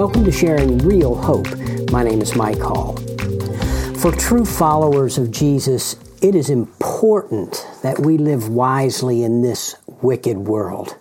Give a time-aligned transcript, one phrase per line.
[0.00, 1.46] Welcome to Sharing Real Hope.
[1.90, 2.96] My name is Mike Hall.
[3.98, 10.38] For true followers of Jesus, it is important that we live wisely in this wicked
[10.38, 10.96] world.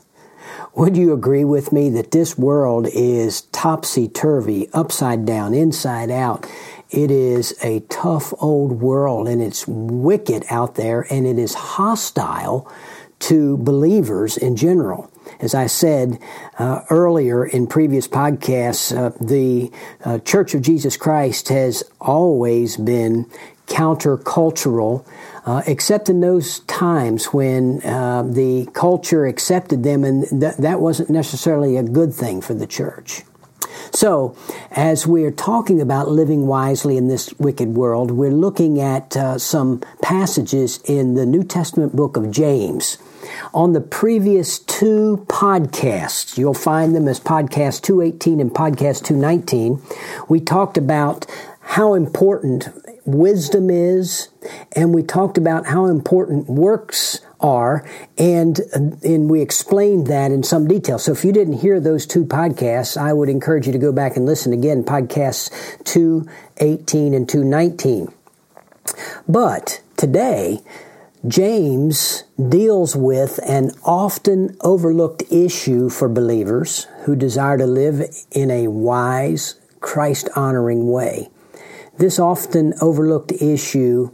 [0.75, 6.45] Would you agree with me that this world is topsy turvy, upside down, inside out?
[6.89, 12.69] It is a tough old world and it's wicked out there and it is hostile
[13.19, 15.09] to believers in general.
[15.39, 16.19] As I said
[16.57, 19.71] uh, earlier in previous podcasts, uh, the
[20.03, 23.25] uh, Church of Jesus Christ has always been
[23.67, 25.05] countercultural,
[25.45, 31.09] uh, except in those times when uh, the culture accepted them, and th- that wasn't
[31.09, 33.23] necessarily a good thing for the church.
[33.91, 34.35] So,
[34.71, 39.81] as we're talking about living wisely in this wicked world, we're looking at uh, some
[40.01, 42.97] passages in the New Testament book of James.
[43.53, 49.81] On the previous two podcasts, you'll find them as podcast 218 and podcast 219,
[50.27, 51.25] we talked about
[51.59, 52.69] how important
[53.05, 54.29] wisdom is,
[54.75, 57.87] and we talked about how important works are,
[58.17, 58.59] and
[59.03, 60.99] and we explained that in some detail.
[60.99, 64.15] So if you didn't hear those two podcasts, I would encourage you to go back
[64.15, 65.49] and listen again, podcasts
[65.85, 68.13] 218 and 219.
[69.27, 70.61] But today,
[71.27, 78.69] James deals with an often overlooked issue for believers who desire to live in a
[78.69, 81.29] wise, Christ honoring way.
[81.97, 84.11] This often overlooked issue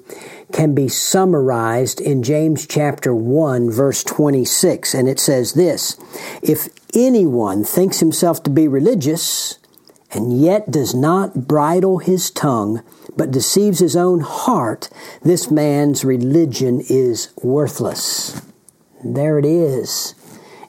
[0.55, 5.99] can be summarized in James chapter 1 verse 26 and it says this
[6.41, 9.59] if anyone thinks himself to be religious
[10.11, 12.81] and yet does not bridle his tongue
[13.15, 14.89] but deceives his own heart,
[15.23, 18.41] this man's religion is worthless.
[19.03, 20.14] There it is.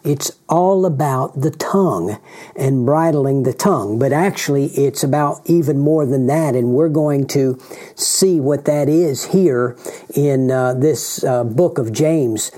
[0.07, 2.21] It's all about the tongue
[2.55, 7.27] and bridling the tongue, but actually it's about even more than that, and we're going
[7.29, 7.61] to
[7.97, 9.77] see what that is here
[10.15, 12.53] in uh, this uh, book of James.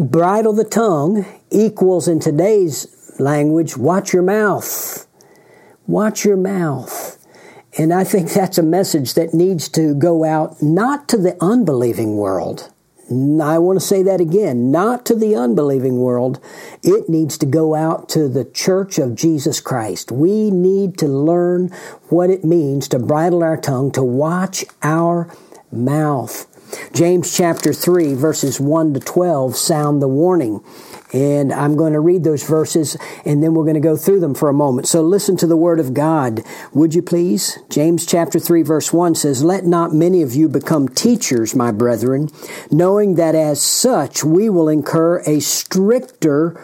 [0.00, 2.88] Bridle the tongue equals in today's
[3.20, 5.06] language, watch your mouth.
[5.86, 7.24] Watch your mouth.
[7.78, 12.16] And I think that's a message that needs to go out not to the unbelieving
[12.16, 12.73] world.
[13.10, 16.40] I want to say that again, not to the unbelieving world.
[16.82, 20.10] It needs to go out to the church of Jesus Christ.
[20.10, 21.68] We need to learn
[22.08, 25.30] what it means to bridle our tongue, to watch our
[25.70, 26.46] mouth.
[26.92, 30.62] James chapter 3, verses 1 to 12 sound the warning.
[31.12, 34.34] And I'm going to read those verses and then we're going to go through them
[34.34, 34.88] for a moment.
[34.88, 36.42] So listen to the word of God,
[36.72, 37.58] would you please?
[37.70, 42.30] James chapter 3 verse 1 says, Let not many of you become teachers, my brethren,
[42.70, 46.60] knowing that as such we will incur a stricter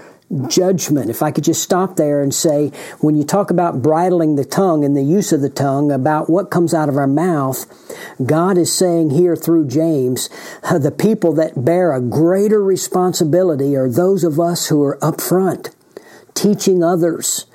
[0.46, 1.10] judgment.
[1.10, 2.68] If I could just stop there and say,
[3.00, 6.50] when you talk about bridling the tongue and the use of the tongue, about what
[6.50, 7.66] comes out of our mouth,
[8.24, 10.30] God is saying here through James,
[10.62, 15.20] uh, the people that bear a greater responsibility are those of us who are up
[15.20, 15.70] front,
[16.34, 17.46] teaching others,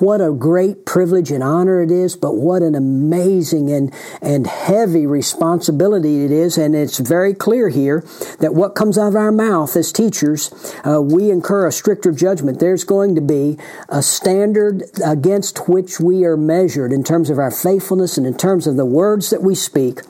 [0.00, 5.06] what a great privilege and honor it is, but what an amazing and, and heavy
[5.06, 6.58] responsibility it is.
[6.58, 8.04] And it's very clear here
[8.40, 10.52] that what comes out of our mouth as teachers,
[10.84, 12.60] uh, we incur a stricter judgment.
[12.60, 17.50] There's going to be a standard against which we are measured in terms of our
[17.50, 20.00] faithfulness and in terms of the words that we speak.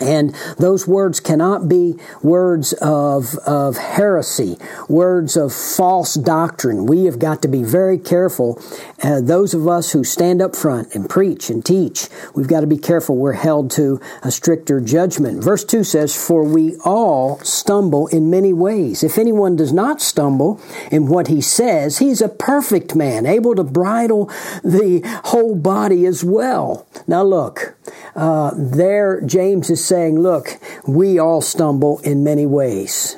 [0.00, 4.56] And those words cannot be words of, of heresy,
[4.88, 6.86] words of false doctrine.
[6.86, 8.60] We have got to be very careful.
[9.02, 12.66] Uh, those of us who stand up front and preach and teach, we've got to
[12.66, 13.16] be careful.
[13.16, 15.42] We're held to a stricter judgment.
[15.42, 19.02] Verse 2 says, For we all stumble in many ways.
[19.02, 20.60] If anyone does not stumble
[20.90, 24.26] in what he says, he's a perfect man, able to bridle
[24.62, 26.86] the whole body as well.
[27.06, 27.76] Now look,
[28.14, 33.16] uh, there James is saying, look, we all stumble in many ways.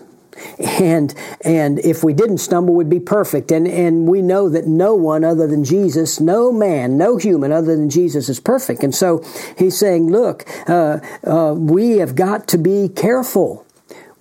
[0.59, 3.51] And and if we didn't stumble, we'd be perfect.
[3.51, 7.74] And and we know that no one other than Jesus, no man, no human other
[7.77, 8.83] than Jesus is perfect.
[8.83, 9.24] And so
[9.57, 13.66] he's saying, look, uh, uh, we have got to be careful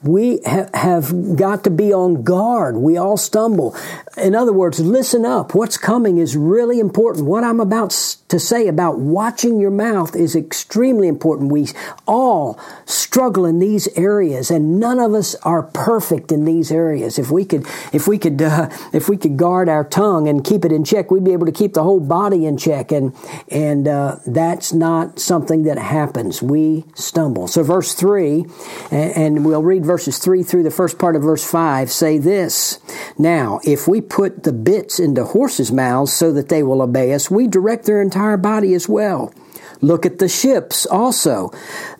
[0.07, 2.77] we ha- have got to be on guard.
[2.77, 3.75] We all stumble.
[4.17, 5.55] In other words, listen up.
[5.55, 7.25] What's coming is really important.
[7.25, 7.89] What I'm about
[8.29, 11.51] to say about watching your mouth is extremely important.
[11.51, 11.67] We
[12.07, 17.17] all struggle in these areas, and none of us are perfect in these areas.
[17.17, 20.65] If we could, if we could, uh, if we could guard our tongue and keep
[20.65, 22.91] it in check, we'd be able to keep the whole body in check.
[22.91, 23.15] And
[23.49, 26.41] and uh, that's not something that happens.
[26.41, 27.47] We stumble.
[27.47, 28.45] So, verse three,
[28.91, 32.17] and, and we'll read verse verses 3 through the first part of verse 5 say
[32.17, 32.79] this
[33.17, 37.31] Now, if we put the bits into horses' mouths so that they will obey us,
[37.31, 39.33] we direct their entire body as well.
[39.79, 41.49] Look at the ships also.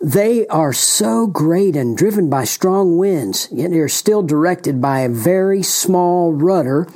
[0.02, 5.00] They are so great and driven by strong winds, yet they are still directed by
[5.00, 6.90] a very small rudder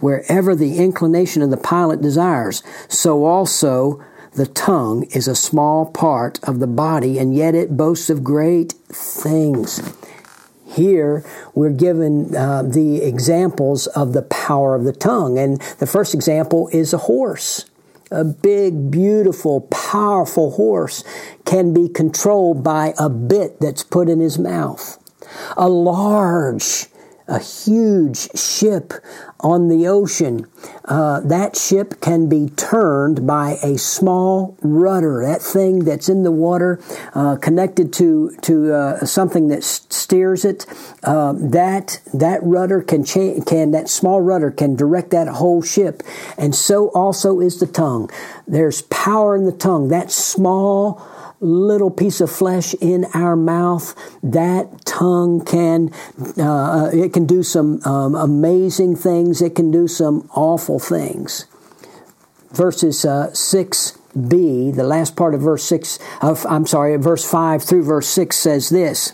[0.00, 2.62] wherever the inclination of the pilot desires.
[2.88, 8.10] So also the tongue is a small part of the body, and yet it boasts
[8.10, 9.80] of great things.
[10.74, 11.24] Here,
[11.54, 15.38] we're given uh, the examples of the power of the tongue.
[15.38, 17.66] And the first example is a horse.
[18.10, 21.04] A big, beautiful, powerful horse
[21.44, 24.98] can be controlled by a bit that's put in his mouth.
[25.56, 26.86] A large,
[27.26, 28.92] a huge ship
[29.40, 30.46] on the ocean,
[30.84, 35.24] uh, that ship can be turned by a small rudder.
[35.24, 36.80] That thing that's in the water,
[37.14, 40.66] uh, connected to to uh, something that steers it.
[41.02, 43.46] Uh, that that rudder can change.
[43.46, 46.02] Can that small rudder can direct that whole ship,
[46.36, 48.10] and so also is the tongue.
[48.46, 49.88] There's power in the tongue.
[49.88, 51.06] That small
[51.44, 55.92] little piece of flesh in our mouth, that tongue can
[56.38, 59.42] uh, it can do some um, amazing things.
[59.42, 61.46] It can do some awful things.
[62.52, 65.98] Verses uh, six b, the last part of verse six.
[66.22, 69.12] Of, I'm sorry, verse five through verse six says this.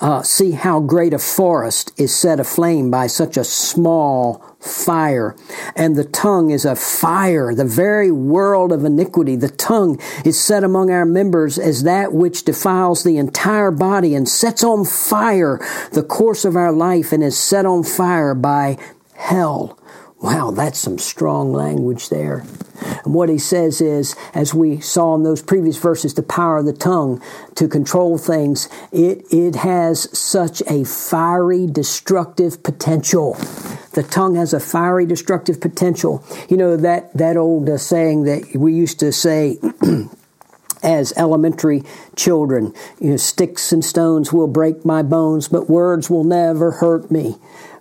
[0.00, 5.34] Uh, see how great a forest is set aflame by such a small fire.
[5.74, 9.36] And the tongue is a fire, the very world of iniquity.
[9.36, 14.28] The tongue is set among our members as that which defiles the entire body and
[14.28, 15.58] sets on fire
[15.92, 18.78] the course of our life and is set on fire by
[19.14, 19.79] hell.
[20.22, 22.44] Wow, that's some strong language there.
[23.04, 26.66] And what he says is, as we saw in those previous verses, the power of
[26.66, 27.22] the tongue
[27.54, 33.34] to control things, it, it has such a fiery, destructive potential.
[33.94, 36.22] The tongue has a fiery, destructive potential.
[36.50, 39.58] You know, that, that old uh, saying that we used to say,
[40.82, 41.82] as elementary
[42.16, 42.72] children.
[43.00, 47.36] You know, sticks and stones will break my bones, but words will never hurt me.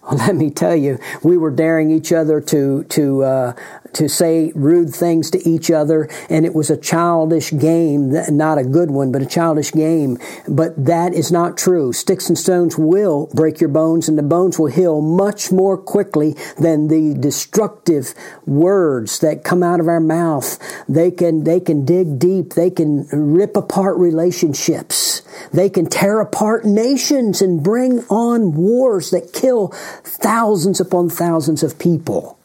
[0.10, 3.54] Well, let me tell you, we were daring each other to to uh,
[3.94, 8.64] to say rude things to each other, and it was a childish game, not a
[8.64, 10.18] good one, but a childish game.
[10.48, 11.94] But that is not true.
[11.94, 16.36] Sticks and stones will break your bones, and the bones will heal much more quickly
[16.58, 18.14] than the destructive
[18.46, 20.58] words that come out of our mouth.
[20.88, 22.54] They can they can dig deep.
[22.54, 25.22] They can rip apart relationships.
[25.54, 29.70] They can tear apart nations and bring on wars that kill
[30.04, 32.39] thousands upon thousands of people.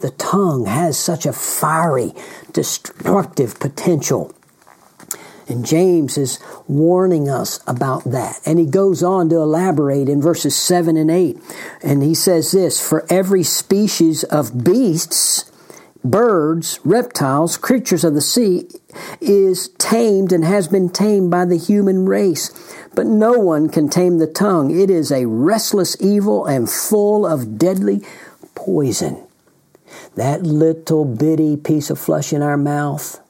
[0.00, 2.14] The tongue has such a fiery,
[2.52, 4.34] destructive potential.
[5.46, 6.38] And James is
[6.68, 8.40] warning us about that.
[8.46, 11.38] And he goes on to elaborate in verses 7 and 8.
[11.82, 15.50] And he says this For every species of beasts,
[16.04, 18.68] birds, reptiles, creatures of the sea
[19.20, 22.50] is tamed and has been tamed by the human race.
[22.94, 24.70] But no one can tame the tongue.
[24.70, 28.02] It is a restless evil and full of deadly
[28.54, 29.26] poison
[30.16, 33.20] that little bitty piece of flesh in our mouth,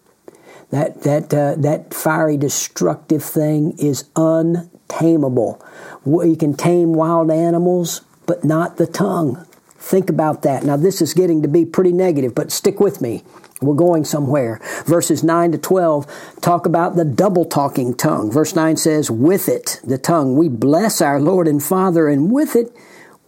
[0.70, 5.64] that that uh, that fiery destructive thing is untamable.
[6.04, 9.46] You can tame wild animals, but not the tongue.
[9.78, 10.64] Think about that.
[10.64, 13.24] Now this is getting to be pretty negative, but stick with me.
[13.60, 14.60] We're going somewhere.
[14.86, 16.06] Verses 9 to 12
[16.40, 18.30] talk about the double talking tongue.
[18.30, 22.56] Verse 9 says, With it, the tongue, we bless our Lord and Father, and with
[22.56, 22.74] it,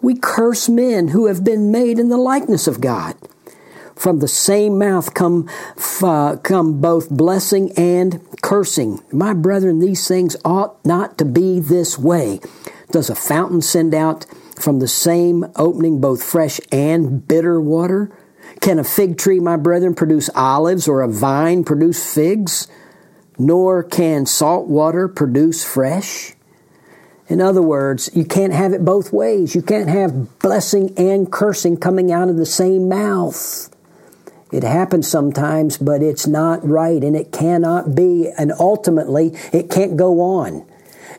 [0.02, 3.16] we curse men who have been made in the likeness of God.
[3.94, 5.48] From the same mouth come,
[6.02, 9.00] uh, come both blessing and cursing.
[9.12, 12.40] My brethren, these things ought not to be this way.
[12.90, 14.26] Does a fountain send out
[14.58, 18.10] from the same opening both fresh and bitter water?
[18.60, 22.66] Can a fig tree, my brethren, produce olives or a vine produce figs?
[23.38, 26.34] Nor can salt water produce fresh.
[27.32, 29.54] In other words, you can't have it both ways.
[29.54, 33.74] You can't have blessing and cursing coming out of the same mouth.
[34.52, 38.30] It happens sometimes, but it's not right and it cannot be.
[38.36, 40.70] And ultimately, it can't go on.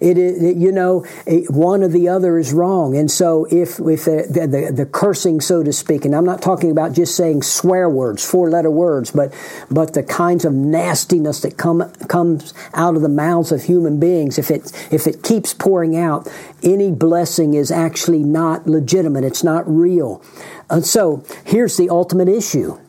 [0.01, 2.95] It is, you know, it, one or the other is wrong.
[2.95, 6.71] And so if, if the, the, the, cursing, so to speak, and I'm not talking
[6.71, 9.33] about just saying swear words, four letter words, but,
[9.69, 14.38] but the kinds of nastiness that come, comes out of the mouths of human beings,
[14.38, 16.27] if it, if it keeps pouring out,
[16.62, 19.23] any blessing is actually not legitimate.
[19.23, 20.23] It's not real.
[20.69, 22.79] And so here's the ultimate issue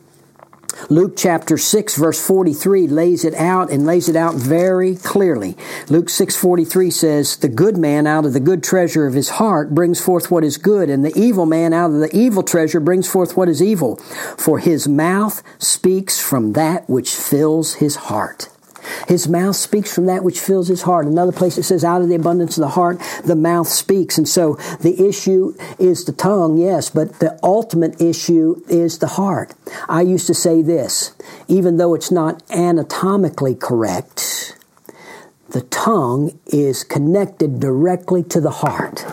[0.89, 5.57] Luke chapter 6 verse 43 lays it out and lays it out very clearly.
[5.89, 9.99] Luke 6:43 says, "The good man out of the good treasure of his heart brings
[9.99, 13.35] forth what is good, and the evil man out of the evil treasure brings forth
[13.35, 13.99] what is evil,
[14.37, 18.49] for his mouth speaks from that which fills his heart."
[19.07, 21.07] His mouth speaks from that which fills his heart.
[21.07, 24.17] Another place it says, out of the abundance of the heart, the mouth speaks.
[24.17, 29.53] And so the issue is the tongue, yes, but the ultimate issue is the heart.
[29.87, 31.13] I used to say this,
[31.47, 34.57] even though it's not anatomically correct,
[35.49, 39.05] the tongue is connected directly to the heart.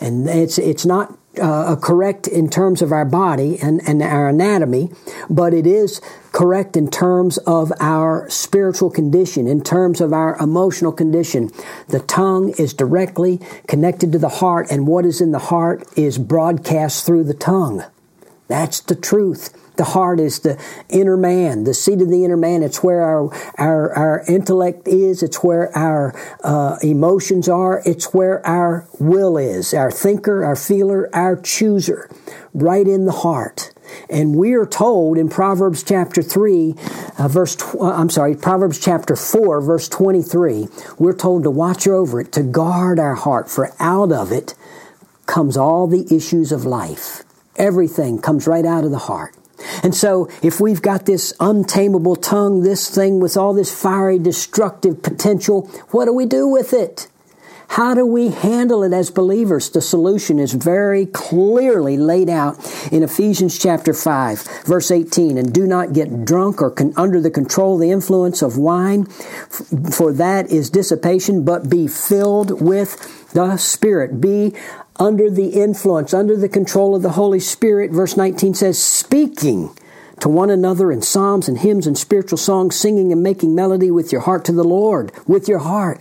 [0.00, 4.90] And it's, it's not uh, correct in terms of our body and, and our anatomy,
[5.28, 6.00] but it is
[6.32, 11.50] correct in terms of our spiritual condition, in terms of our emotional condition.
[11.88, 16.18] The tongue is directly connected to the heart, and what is in the heart is
[16.18, 17.84] broadcast through the tongue.
[18.48, 19.60] That's the truth.
[19.76, 22.62] The heart is the inner man, the seat of the inner man.
[22.62, 25.22] It's where our our, our intellect is.
[25.22, 27.82] It's where our uh, emotions are.
[27.84, 29.74] It's where our will is.
[29.74, 32.08] Our thinker, our feeler, our chooser,
[32.52, 33.72] right in the heart.
[34.08, 36.74] And we are told in Proverbs chapter 3,
[37.18, 41.86] uh, verse, tw- uh, I'm sorry, Proverbs chapter 4, verse 23, we're told to watch
[41.86, 44.54] over it, to guard our heart, for out of it
[45.26, 47.24] comes all the issues of life.
[47.56, 49.34] Everything comes right out of the heart.
[49.82, 55.02] And so, if we've got this untamable tongue, this thing with all this fiery, destructive
[55.02, 57.08] potential, what do we do with it?
[57.68, 59.70] How do we handle it as believers?
[59.70, 62.56] The solution is very clearly laid out
[62.92, 65.36] in Ephesians chapter 5, verse 18.
[65.38, 70.12] And do not get drunk or con- under the control, the influence of wine, for
[70.12, 74.20] that is dissipation, but be filled with the Spirit.
[74.20, 74.54] Be
[74.96, 77.90] under the influence, under the control of the Holy Spirit.
[77.90, 79.76] Verse 19 says, speaking
[80.20, 84.12] to one another in psalms and hymns and spiritual songs, singing and making melody with
[84.12, 86.00] your heart to the Lord, with your heart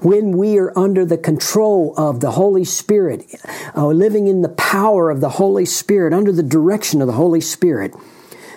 [0.00, 3.24] when we are under the control of the Holy Spirit,
[3.76, 7.40] uh, living in the power of the Holy Spirit, under the direction of the Holy
[7.40, 7.94] Spirit,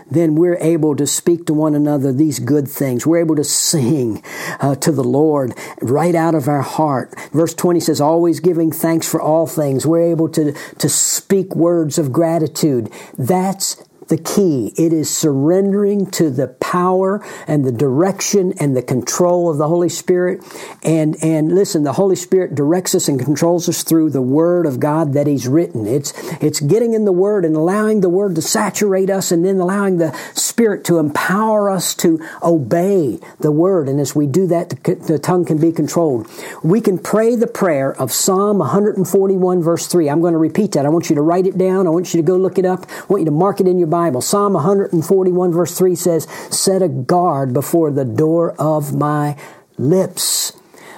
[0.10, 3.05] then we're able to speak to one another these good things.
[3.05, 4.24] We're able to sing
[4.60, 7.13] uh, to the Lord right out of our heart.
[7.32, 9.86] Verse 20 says, always giving thanks for all things.
[9.86, 12.91] We're able to, to speak words of gratitude.
[13.17, 14.74] That's the key.
[14.77, 19.89] It is surrendering to the power and the direction and the control of the Holy
[19.89, 20.43] Spirit.
[20.83, 24.79] And, and listen, the Holy Spirit directs us and controls us through the Word of
[24.79, 25.88] God that He's written.
[25.88, 29.59] It's, it's getting in the Word and allowing the Word to saturate us and then
[29.59, 33.89] allowing the Spirit to empower us to obey the Word.
[33.89, 36.27] And as we do that, the, the tongue can be controlled.
[36.63, 40.09] We can pray the prayer of Psalm 141 verse 3.
[40.09, 40.85] I'm going to repeat that.
[40.85, 41.88] I want you to write it down.
[41.88, 42.85] I want you to go look it up.
[42.89, 44.19] I want you to mark it in your Bible.
[44.19, 49.37] Psalm 141 verse 3 says, Set a guard before the door of my
[49.77, 50.51] lips.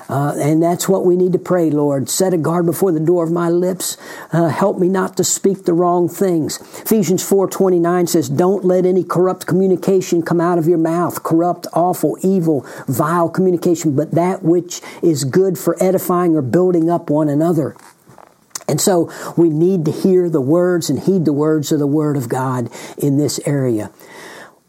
[0.10, 2.10] Uh, and that's what we need to pray, Lord.
[2.10, 3.98] Set a guard before the door of my lips.
[4.32, 6.58] Uh, help me not to speak the wrong things.
[6.82, 11.22] Ephesians 4.29 says, Don't let any corrupt communication come out of your mouth.
[11.22, 17.12] Corrupt, awful, evil, vile communication, but that which is good for edifying or building up
[17.12, 17.76] one another.
[18.68, 22.18] And so we need to hear the words and heed the words of the Word
[22.18, 23.92] of God in this area.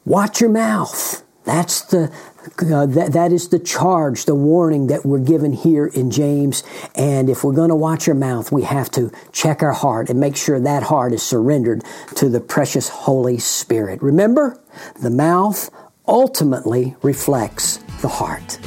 [0.05, 1.25] Watch your mouth.
[1.45, 2.13] That's the
[2.61, 6.63] uh, that, that is the charge, the warning that we're given here in James.
[6.95, 10.19] And if we're going to watch our mouth, we have to check our heart and
[10.19, 11.85] make sure that heart is surrendered
[12.17, 14.03] to the precious Holy Spirit.
[14.03, 14.61] Remember,
[15.01, 15.71] the mouth
[16.07, 18.59] ultimately reflects the heart.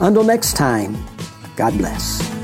[0.00, 0.96] Until next time,
[1.56, 2.43] God bless.